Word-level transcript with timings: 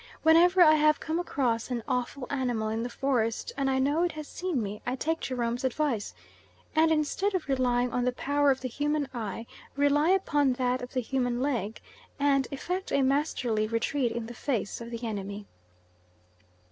Whenever 0.23 0.63
I 0.63 0.73
have 0.73 0.99
come 0.99 1.19
across 1.19 1.69
an 1.69 1.83
awful 1.87 2.25
animal 2.31 2.69
in 2.69 2.81
the 2.81 2.89
forest 2.89 3.51
and 3.55 3.69
I 3.69 3.77
know 3.77 4.01
it 4.01 4.13
has 4.13 4.27
seen 4.27 4.59
me 4.59 4.81
I 4.83 4.95
take 4.95 5.19
Jerome's 5.19 5.63
advice, 5.63 6.15
and 6.75 6.89
instead 6.91 7.35
of 7.35 7.47
relying 7.47 7.93
on 7.93 8.03
the 8.05 8.11
power 8.11 8.49
of 8.49 8.61
the 8.61 8.67
human 8.67 9.07
eye 9.13 9.45
rely 9.75 10.09
upon 10.09 10.53
that 10.53 10.81
of 10.81 10.93
the 10.93 11.01
human 11.01 11.39
leg, 11.39 11.79
and 12.19 12.47
effect 12.51 12.91
a 12.91 13.03
masterly 13.03 13.67
retreat 13.67 14.11
in 14.11 14.25
the 14.25 14.33
face 14.33 14.81
of 14.81 14.89
the 14.89 15.05
enemy. 15.07 15.45